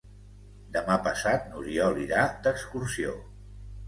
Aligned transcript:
Demà 0.77 0.95
passat 1.07 1.45
n'Oriol 1.51 1.99
irà 2.05 2.23
d'excursió. 2.47 3.13